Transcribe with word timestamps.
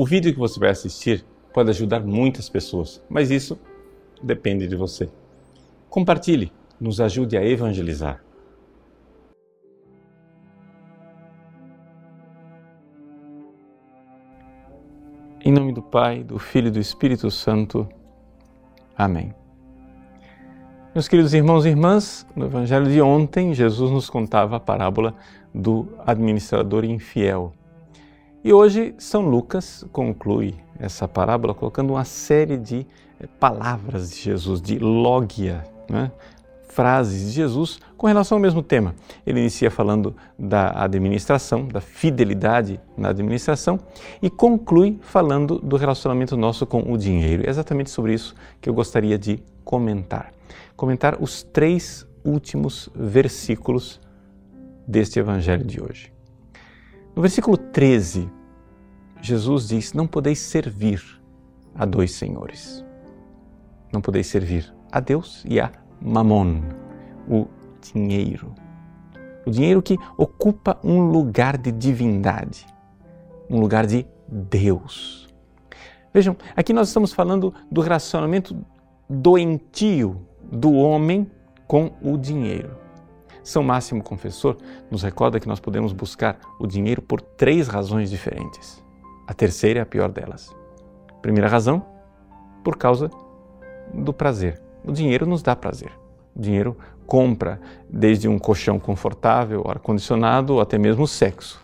O 0.00 0.06
vídeo 0.06 0.32
que 0.32 0.38
você 0.38 0.60
vai 0.60 0.70
assistir 0.70 1.24
pode 1.52 1.70
ajudar 1.70 1.98
muitas 1.98 2.48
pessoas, 2.48 3.02
mas 3.10 3.32
isso 3.32 3.58
depende 4.22 4.68
de 4.68 4.76
você. 4.76 5.10
Compartilhe, 5.90 6.52
nos 6.80 7.00
ajude 7.00 7.36
a 7.36 7.44
evangelizar. 7.44 8.22
Em 15.44 15.50
nome 15.50 15.72
do 15.72 15.82
Pai, 15.82 16.22
do 16.22 16.38
Filho 16.38 16.68
e 16.68 16.70
do 16.70 16.78
Espírito 16.78 17.28
Santo. 17.28 17.88
Amém. 18.96 19.34
Meus 20.94 21.08
queridos 21.08 21.34
irmãos 21.34 21.66
e 21.66 21.70
irmãs, 21.70 22.24
no 22.36 22.46
Evangelho 22.46 22.88
de 22.88 23.02
ontem, 23.02 23.52
Jesus 23.52 23.90
nos 23.90 24.08
contava 24.08 24.58
a 24.58 24.60
parábola 24.60 25.12
do 25.52 25.88
administrador 26.06 26.84
infiel. 26.84 27.52
E 28.48 28.52
hoje 28.54 28.94
São 28.96 29.28
Lucas 29.28 29.84
conclui 29.92 30.54
essa 30.78 31.06
parábola 31.06 31.52
colocando 31.52 31.90
uma 31.90 32.04
série 32.06 32.56
de 32.56 32.86
eh, 33.20 33.26
palavras 33.38 34.08
de 34.08 34.16
Jesus, 34.16 34.62
de 34.62 34.78
logia, 34.78 35.62
né? 35.86 36.10
frases 36.66 37.26
de 37.26 37.32
Jesus 37.32 37.78
com 37.94 38.06
relação 38.06 38.36
ao 38.36 38.40
mesmo 38.40 38.62
tema. 38.62 38.94
Ele 39.26 39.40
inicia 39.40 39.70
falando 39.70 40.16
da 40.38 40.82
administração, 40.82 41.68
da 41.68 41.82
fidelidade 41.82 42.80
na 42.96 43.10
administração 43.10 43.78
e 44.22 44.30
conclui 44.30 44.98
falando 45.02 45.58
do 45.58 45.76
relacionamento 45.76 46.34
nosso 46.34 46.64
com 46.66 46.90
o 46.90 46.96
dinheiro. 46.96 47.44
É 47.46 47.50
exatamente 47.50 47.90
sobre 47.90 48.14
isso 48.14 48.34
que 48.62 48.70
eu 48.70 48.72
gostaria 48.72 49.18
de 49.18 49.42
comentar. 49.62 50.32
Comentar 50.74 51.18
os 51.20 51.42
três 51.42 52.06
últimos 52.24 52.88
versículos 52.94 54.00
deste 54.86 55.18
evangelho 55.18 55.66
de 55.66 55.82
hoje. 55.82 56.10
No 57.14 57.20
versículo 57.20 57.58
13, 57.58 58.37
Jesus 59.20 59.68
diz: 59.68 59.92
Não 59.92 60.06
podeis 60.06 60.38
servir 60.38 61.02
a 61.74 61.84
dois 61.84 62.12
senhores. 62.12 62.84
Não 63.92 64.00
podeis 64.00 64.26
servir 64.26 64.72
a 64.92 65.00
Deus 65.00 65.44
e 65.48 65.60
a 65.60 65.72
Mamon, 66.00 66.62
o 67.28 67.46
dinheiro. 67.80 68.54
O 69.46 69.50
dinheiro 69.50 69.82
que 69.82 69.96
ocupa 70.16 70.78
um 70.84 71.10
lugar 71.10 71.56
de 71.56 71.72
divindade, 71.72 72.66
um 73.48 73.58
lugar 73.60 73.86
de 73.86 74.06
Deus. 74.28 75.26
Vejam, 76.12 76.36
aqui 76.54 76.72
nós 76.72 76.88
estamos 76.88 77.12
falando 77.12 77.54
do 77.70 77.80
relacionamento 77.80 78.56
doentio 79.08 80.26
do 80.42 80.72
homem 80.72 81.30
com 81.66 81.92
o 82.02 82.16
dinheiro. 82.18 82.76
São 83.42 83.62
Máximo 83.62 84.02
Confessor 84.02 84.58
nos 84.90 85.02
recorda 85.02 85.40
que 85.40 85.48
nós 85.48 85.60
podemos 85.60 85.92
buscar 85.92 86.38
o 86.58 86.66
dinheiro 86.66 87.00
por 87.00 87.20
três 87.20 87.68
razões 87.68 88.10
diferentes. 88.10 88.82
A 89.28 89.34
terceira 89.34 89.80
é 89.80 89.82
a 89.82 89.86
pior 89.86 90.10
delas. 90.10 90.56
Primeira 91.20 91.48
razão, 91.48 91.84
por 92.64 92.78
causa 92.78 93.10
do 93.92 94.10
prazer. 94.10 94.58
O 94.82 94.90
dinheiro 94.90 95.26
nos 95.26 95.42
dá 95.42 95.54
prazer. 95.54 95.92
O 96.34 96.40
dinheiro 96.40 96.78
compra 97.06 97.60
desde 97.90 98.26
um 98.26 98.38
colchão 98.38 98.80
confortável, 98.80 99.62
ar-condicionado 99.68 100.54
ou 100.54 100.62
até 100.62 100.78
mesmo 100.78 101.06
sexo. 101.06 101.62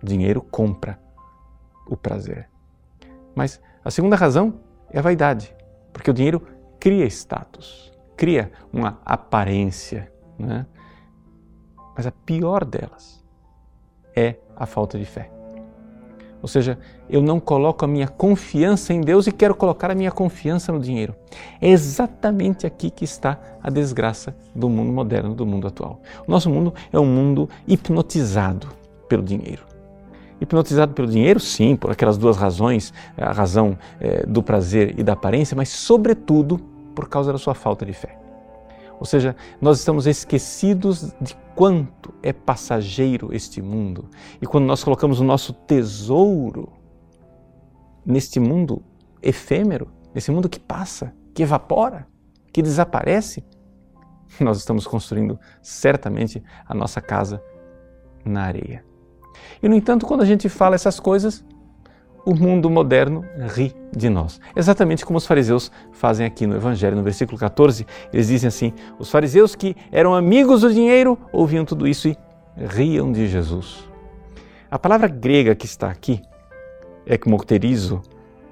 O 0.00 0.06
dinheiro 0.06 0.40
compra 0.40 1.00
o 1.84 1.96
prazer. 1.96 2.48
Mas 3.34 3.60
a 3.84 3.90
segunda 3.90 4.14
razão 4.14 4.60
é 4.88 5.00
a 5.00 5.02
vaidade, 5.02 5.52
porque 5.92 6.12
o 6.12 6.14
dinheiro 6.14 6.40
cria 6.78 7.06
status, 7.06 7.92
cria 8.16 8.52
uma 8.72 9.00
aparência. 9.04 10.12
Né? 10.38 10.64
Mas 11.96 12.06
a 12.06 12.12
pior 12.12 12.64
delas 12.64 13.20
é 14.14 14.36
a 14.54 14.64
falta 14.64 14.96
de 14.96 15.04
fé. 15.04 15.39
Ou 16.42 16.48
seja, 16.48 16.78
eu 17.08 17.20
não 17.20 17.38
coloco 17.38 17.84
a 17.84 17.88
minha 17.88 18.08
confiança 18.08 18.94
em 18.94 19.00
Deus 19.00 19.26
e 19.26 19.32
quero 19.32 19.54
colocar 19.54 19.90
a 19.90 19.94
minha 19.94 20.10
confiança 20.10 20.72
no 20.72 20.80
dinheiro. 20.80 21.14
É 21.60 21.68
exatamente 21.68 22.66
aqui 22.66 22.90
que 22.90 23.04
está 23.04 23.38
a 23.62 23.70
desgraça 23.70 24.34
do 24.54 24.68
mundo 24.68 24.92
moderno, 24.92 25.34
do 25.34 25.44
mundo 25.44 25.66
atual. 25.66 26.00
O 26.26 26.30
nosso 26.30 26.48
mundo 26.48 26.72
é 26.92 26.98
um 26.98 27.06
mundo 27.06 27.48
hipnotizado 27.66 28.68
pelo 29.08 29.22
dinheiro. 29.22 29.62
Hipnotizado 30.40 30.94
pelo 30.94 31.08
dinheiro, 31.08 31.38
sim, 31.38 31.76
por 31.76 31.90
aquelas 31.90 32.16
duas 32.16 32.36
razões, 32.36 32.94
a 33.16 33.32
razão 33.32 33.76
é, 34.00 34.24
do 34.24 34.42
prazer 34.42 34.98
e 34.98 35.02
da 35.02 35.12
aparência, 35.12 35.54
mas 35.54 35.68
sobretudo 35.68 36.58
por 36.94 37.08
causa 37.08 37.32
da 37.32 37.38
sua 37.38 37.54
falta 37.54 37.84
de 37.84 37.92
fé. 37.92 38.19
Ou 39.00 39.06
seja, 39.06 39.34
nós 39.62 39.78
estamos 39.78 40.06
esquecidos 40.06 41.14
de 41.18 41.34
quanto 41.54 42.14
é 42.22 42.34
passageiro 42.34 43.34
este 43.34 43.62
mundo. 43.62 44.10
E 44.42 44.46
quando 44.46 44.66
nós 44.66 44.84
colocamos 44.84 45.18
o 45.18 45.24
nosso 45.24 45.54
tesouro 45.54 46.70
neste 48.04 48.38
mundo 48.38 48.84
efêmero, 49.22 49.90
nesse 50.14 50.30
mundo 50.30 50.50
que 50.50 50.60
passa, 50.60 51.14
que 51.32 51.42
evapora, 51.42 52.06
que 52.52 52.60
desaparece, 52.60 53.42
nós 54.38 54.58
estamos 54.58 54.86
construindo 54.86 55.40
certamente 55.62 56.42
a 56.66 56.74
nossa 56.74 57.00
casa 57.00 57.42
na 58.22 58.42
areia. 58.42 58.84
E 59.62 59.68
no 59.68 59.74
entanto, 59.74 60.04
quando 60.04 60.20
a 60.20 60.26
gente 60.26 60.46
fala 60.50 60.74
essas 60.74 61.00
coisas, 61.00 61.42
o 62.24 62.34
mundo 62.34 62.68
moderno 62.68 63.24
ri 63.54 63.74
de 63.94 64.08
nós. 64.08 64.40
Exatamente 64.54 65.04
como 65.04 65.18
os 65.18 65.26
fariseus 65.26 65.70
fazem 65.92 66.26
aqui 66.26 66.46
no 66.46 66.56
Evangelho, 66.56 66.96
no 66.96 67.02
versículo 67.02 67.38
14, 67.38 67.86
eles 68.12 68.28
dizem 68.28 68.48
assim: 68.48 68.72
os 68.98 69.10
fariseus 69.10 69.54
que 69.54 69.76
eram 69.90 70.14
amigos 70.14 70.60
do 70.62 70.72
dinheiro 70.72 71.18
ouviam 71.32 71.64
tudo 71.64 71.86
isso 71.86 72.08
e 72.08 72.16
riam 72.56 73.10
de 73.10 73.26
Jesus. 73.26 73.88
A 74.70 74.78
palavra 74.78 75.08
grega 75.08 75.54
que 75.54 75.66
está 75.66 75.90
aqui, 75.90 76.22
ekmokterizo, 77.04 78.02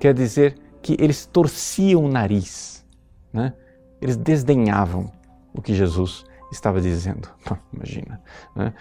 quer 0.00 0.12
dizer 0.12 0.56
que 0.82 0.96
eles 0.98 1.26
torciam 1.26 2.04
o 2.04 2.08
nariz, 2.08 2.84
né? 3.32 3.52
eles 4.00 4.16
desdenhavam 4.16 5.12
o 5.54 5.62
que 5.62 5.74
Jesus 5.74 6.24
estava 6.52 6.80
dizendo. 6.80 7.28
Imagina. 7.72 8.20
Né? 8.54 8.72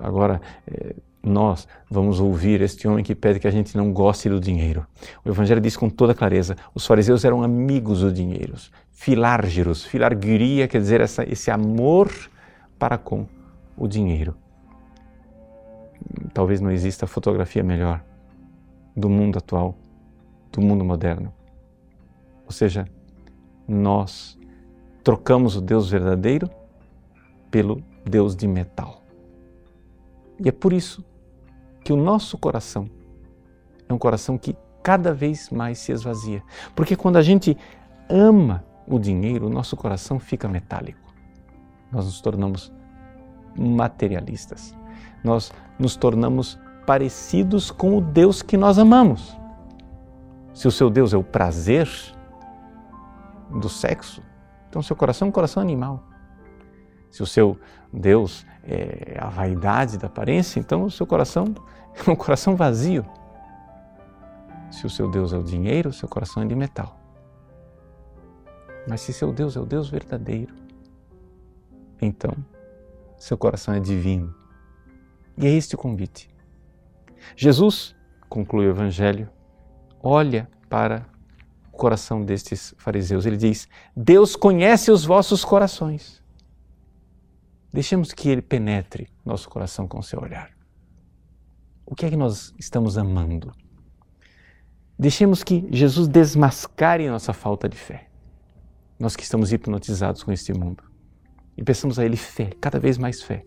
Agora, 0.00 0.40
é, 0.66 0.94
nós 1.26 1.66
vamos 1.90 2.20
ouvir 2.20 2.60
este 2.60 2.86
homem 2.86 3.04
que 3.04 3.12
pede 3.12 3.40
que 3.40 3.48
a 3.48 3.50
gente 3.50 3.76
não 3.76 3.92
goste 3.92 4.28
do 4.28 4.38
dinheiro. 4.38 4.86
O 5.24 5.28
Evangelho 5.28 5.60
diz 5.60 5.76
com 5.76 5.90
toda 5.90 6.14
clareza: 6.14 6.56
os 6.72 6.86
fariseus 6.86 7.24
eram 7.24 7.42
amigos 7.42 8.00
do 8.00 8.12
dinheiro, 8.12 8.54
filárgiros. 8.92 9.84
Filarguria 9.84 10.68
quer 10.68 10.80
dizer 10.80 11.00
essa, 11.00 11.28
esse 11.28 11.50
amor 11.50 12.08
para 12.78 12.96
com 12.96 13.26
o 13.76 13.88
dinheiro. 13.88 14.36
Talvez 16.32 16.60
não 16.60 16.70
exista 16.70 17.08
fotografia 17.08 17.64
melhor 17.64 18.04
do 18.96 19.10
mundo 19.10 19.38
atual, 19.38 19.76
do 20.52 20.60
mundo 20.60 20.84
moderno. 20.84 21.34
Ou 22.44 22.52
seja, 22.52 22.86
nós 23.66 24.38
trocamos 25.02 25.56
o 25.56 25.60
Deus 25.60 25.90
verdadeiro 25.90 26.48
pelo 27.50 27.82
Deus 28.04 28.36
de 28.36 28.46
metal. 28.46 29.02
E 30.38 30.48
é 30.48 30.52
por 30.52 30.72
isso 30.72 31.04
que 31.86 31.92
o 31.92 31.96
nosso 31.96 32.36
coração 32.36 32.90
é 33.88 33.94
um 33.94 33.98
coração 33.98 34.36
que 34.36 34.56
cada 34.82 35.14
vez 35.14 35.50
mais 35.50 35.78
se 35.78 35.92
esvazia. 35.92 36.42
Porque 36.74 36.96
quando 36.96 37.16
a 37.16 37.22
gente 37.22 37.56
ama 38.10 38.64
o 38.88 38.98
dinheiro, 38.98 39.46
o 39.46 39.48
nosso 39.48 39.76
coração 39.76 40.18
fica 40.18 40.48
metálico. 40.48 40.98
Nós 41.92 42.04
nos 42.06 42.20
tornamos 42.20 42.72
materialistas. 43.56 44.76
Nós 45.22 45.52
nos 45.78 45.94
tornamos 45.94 46.58
parecidos 46.84 47.70
com 47.70 47.96
o 47.96 48.00
Deus 48.00 48.42
que 48.42 48.56
nós 48.56 48.80
amamos. 48.80 49.38
Se 50.52 50.66
o 50.66 50.72
seu 50.72 50.90
Deus 50.90 51.14
é 51.14 51.16
o 51.16 51.22
prazer 51.22 51.88
do 53.60 53.68
sexo, 53.68 54.20
então 54.68 54.82
seu 54.82 54.96
coração 54.96 55.26
é 55.26 55.28
um 55.28 55.32
coração 55.32 55.62
animal. 55.62 56.02
Se 57.10 57.22
o 57.22 57.26
seu 57.26 57.58
Deus 57.92 58.44
é 58.64 59.16
a 59.18 59.28
vaidade 59.28 59.98
da 59.98 60.06
aparência, 60.06 60.58
então 60.58 60.84
o 60.84 60.90
seu 60.90 61.06
coração 61.06 61.54
é 61.94 62.10
um 62.10 62.16
coração 62.16 62.56
vazio. 62.56 63.04
Se 64.70 64.84
o 64.86 64.90
seu 64.90 65.10
Deus 65.10 65.32
é 65.32 65.38
o 65.38 65.42
dinheiro, 65.42 65.90
o 65.90 65.92
seu 65.92 66.08
coração 66.08 66.42
é 66.42 66.46
de 66.46 66.54
metal. 66.54 66.98
Mas 68.88 69.00
se 69.00 69.12
seu 69.12 69.32
Deus 69.32 69.56
é 69.56 69.60
o 69.60 69.66
Deus 69.66 69.88
verdadeiro, 69.88 70.54
então 72.00 72.32
seu 73.18 73.38
coração 73.38 73.74
é 73.74 73.80
divino. 73.80 74.34
E 75.38 75.46
é 75.46 75.50
este 75.50 75.74
o 75.74 75.78
convite. 75.78 76.28
Jesus, 77.36 77.94
conclui 78.28 78.66
o 78.66 78.70
Evangelho, 78.70 79.28
olha 80.02 80.48
para 80.68 81.06
o 81.72 81.76
coração 81.76 82.22
destes 82.22 82.74
fariseus. 82.78 83.26
Ele 83.26 83.36
diz: 83.36 83.68
Deus 83.94 84.36
conhece 84.36 84.90
os 84.90 85.04
vossos 85.04 85.44
corações. 85.44 86.22
Deixemos 87.76 88.10
que 88.10 88.30
Ele 88.30 88.40
penetre 88.40 89.06
nosso 89.22 89.50
coração 89.50 89.86
com 89.86 90.00
seu 90.00 90.18
olhar. 90.18 90.50
O 91.84 91.94
que 91.94 92.06
é 92.06 92.08
que 92.08 92.16
nós 92.16 92.54
estamos 92.58 92.96
amando? 92.96 93.52
Deixemos 94.98 95.44
que 95.44 95.68
Jesus 95.70 96.08
desmascare 96.08 97.06
nossa 97.06 97.34
falta 97.34 97.68
de 97.68 97.76
fé. 97.76 98.08
Nós 98.98 99.14
que 99.14 99.22
estamos 99.22 99.52
hipnotizados 99.52 100.22
com 100.22 100.32
este 100.32 100.54
mundo. 100.54 100.82
E 101.54 101.62
peçamos 101.62 101.98
a 101.98 102.04
Ele 102.06 102.16
fé, 102.16 102.48
cada 102.62 102.80
vez 102.80 102.96
mais 102.96 103.20
fé, 103.20 103.44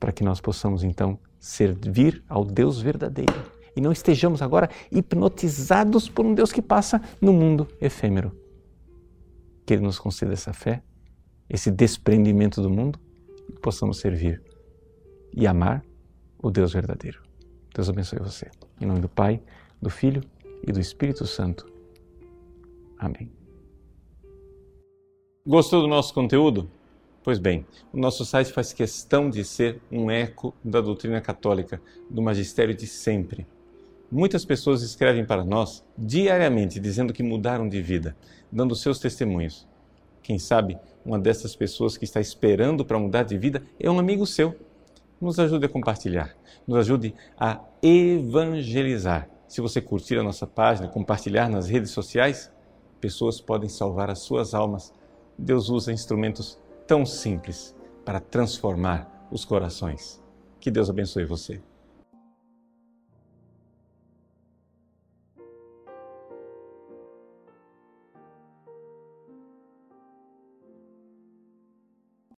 para 0.00 0.10
que 0.10 0.24
nós 0.24 0.40
possamos 0.40 0.82
então 0.82 1.16
servir 1.38 2.24
ao 2.28 2.44
Deus 2.44 2.80
verdadeiro 2.80 3.32
e 3.76 3.80
não 3.80 3.92
estejamos 3.92 4.42
agora 4.42 4.68
hipnotizados 4.90 6.08
por 6.08 6.26
um 6.26 6.34
Deus 6.34 6.50
que 6.50 6.60
passa 6.60 7.00
no 7.20 7.32
mundo 7.32 7.68
efêmero. 7.80 8.36
Que 9.64 9.74
Ele 9.74 9.84
nos 9.84 10.00
conceda 10.00 10.32
essa 10.32 10.52
fé, 10.52 10.82
esse 11.48 11.70
desprendimento 11.70 12.60
do 12.60 12.68
mundo 12.68 12.98
possamos 13.50 13.98
servir 13.98 14.42
e 15.34 15.46
amar 15.46 15.84
o 16.42 16.50
Deus 16.50 16.72
verdadeiro. 16.72 17.22
Deus 17.74 17.88
abençoe 17.88 18.18
você. 18.18 18.50
Em 18.80 18.86
nome 18.86 19.00
do 19.00 19.08
Pai, 19.08 19.40
do 19.80 19.90
Filho 19.90 20.22
e 20.66 20.72
do 20.72 20.80
Espírito 20.80 21.26
Santo. 21.26 21.66
Amém. 22.98 23.30
Gostou 25.46 25.80
do 25.80 25.88
nosso 25.88 26.12
conteúdo? 26.12 26.70
Pois 27.22 27.38
bem, 27.38 27.66
o 27.92 27.98
nosso 27.98 28.24
site 28.24 28.52
faz 28.52 28.72
questão 28.72 29.28
de 29.28 29.44
ser 29.44 29.80
um 29.90 30.10
eco 30.10 30.54
da 30.64 30.80
doutrina 30.80 31.20
católica, 31.20 31.80
do 32.08 32.22
magistério 32.22 32.74
de 32.74 32.86
sempre. 32.86 33.46
Muitas 34.10 34.44
pessoas 34.44 34.82
escrevem 34.82 35.24
para 35.24 35.44
nós 35.44 35.84
diariamente 35.96 36.80
dizendo 36.80 37.12
que 37.12 37.22
mudaram 37.22 37.68
de 37.68 37.80
vida, 37.80 38.16
dando 38.50 38.74
seus 38.74 38.98
testemunhos. 38.98 39.68
Quem 40.22 40.38
sabe 40.38 40.78
uma 41.04 41.18
dessas 41.18 41.56
pessoas 41.56 41.96
que 41.96 42.04
está 42.04 42.20
esperando 42.20 42.84
para 42.84 42.98
mudar 42.98 43.22
de 43.22 43.36
vida 43.38 43.62
é 43.78 43.90
um 43.90 43.98
amigo 43.98 44.26
seu. 44.26 44.54
Nos 45.20 45.38
ajude 45.38 45.66
a 45.66 45.68
compartilhar, 45.68 46.34
nos 46.66 46.78
ajude 46.78 47.14
a 47.38 47.60
evangelizar. 47.82 49.28
Se 49.46 49.60
você 49.60 49.80
curtir 49.80 50.16
a 50.18 50.22
nossa 50.22 50.46
página, 50.46 50.88
compartilhar 50.88 51.48
nas 51.48 51.68
redes 51.68 51.90
sociais, 51.90 52.50
pessoas 53.00 53.40
podem 53.40 53.68
salvar 53.68 54.10
as 54.10 54.20
suas 54.20 54.54
almas. 54.54 54.92
Deus 55.36 55.68
usa 55.68 55.92
instrumentos 55.92 56.58
tão 56.86 57.04
simples 57.04 57.74
para 58.04 58.20
transformar 58.20 59.28
os 59.30 59.44
corações. 59.44 60.22
Que 60.58 60.70
Deus 60.70 60.88
abençoe 60.88 61.24
você. 61.24 61.60